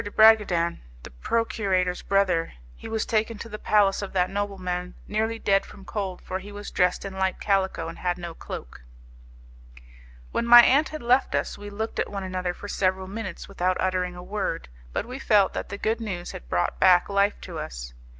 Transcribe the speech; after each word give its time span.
de 0.03 0.09
Bragadin, 0.09 0.79
the 1.03 1.11
procurator's 1.11 2.01
brother. 2.01 2.53
He 2.75 2.87
was 2.87 3.05
taken 3.05 3.37
to 3.37 3.47
the 3.49 3.59
palace 3.59 4.01
of 4.01 4.13
that 4.13 4.31
nobleman 4.31 4.95
nearly 5.07 5.37
dead 5.37 5.63
from 5.63 5.85
cold, 5.85 6.23
for 6.23 6.39
he 6.39 6.51
was 6.51 6.71
dressed 6.71 7.05
in 7.05 7.13
light 7.19 7.39
calico, 7.39 7.87
and 7.87 7.99
had 7.99 8.17
no 8.17 8.33
cloak.' 8.33 8.81
"When 10.31 10.47
my 10.47 10.63
aunt 10.63 10.89
had 10.89 11.03
left 11.03 11.35
us, 11.35 11.55
we 11.55 11.69
looked 11.69 11.99
at 11.99 12.09
one 12.09 12.23
another 12.23 12.55
for 12.55 12.67
several 12.67 13.05
minutes 13.05 13.47
without 13.47 13.77
uttering 13.79 14.15
a 14.15 14.23
word, 14.23 14.69
but 14.91 15.05
we 15.05 15.19
felt 15.19 15.53
that 15.53 15.69
the 15.69 15.77
good 15.77 16.01
news 16.01 16.31
had 16.31 16.49
brought 16.49 16.79
back 16.79 17.07
life 17.07 17.39
to 17.41 17.59
us. 17.59 17.93